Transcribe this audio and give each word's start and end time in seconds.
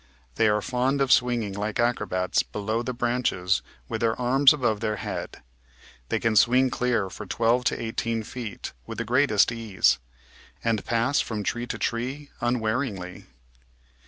They 0.33 0.47
are 0.47 0.63
fond 0.63 0.99
of 0.99 1.11
swinging 1.11 1.53
like 1.53 1.79
acrobats 1.79 2.41
below 2.41 2.81
the 2.81 2.91
branches 2.91 3.61
with 3.87 4.01
their 4.01 4.19
arms 4.19 4.51
above 4.51 4.79
their 4.79 4.95
head. 4.95 5.43
They 6.09 6.19
can 6.19 6.35
swing 6.35 6.71
clear 6.71 7.07
for 7.07 7.27
12 7.27 7.65
18 7.71 8.23
feet 8.23 8.73
with 8.87 8.97
the 8.97 9.05
greatest 9.05 9.51
ease, 9.51 9.99
and 10.63 10.83
pass 10.85 11.19
from 11.19 11.43
tree 11.43 11.67
to 11.67 11.77
tree 11.77 12.31
unwearyingly. 12.41 13.25